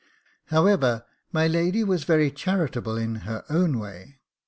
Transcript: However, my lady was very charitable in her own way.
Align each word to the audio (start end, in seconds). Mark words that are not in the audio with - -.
However, 0.45 1.05
my 1.31 1.45
lady 1.45 1.83
was 1.83 2.05
very 2.05 2.31
charitable 2.31 2.97
in 2.97 3.17
her 3.17 3.45
own 3.51 3.77
way. 3.77 4.17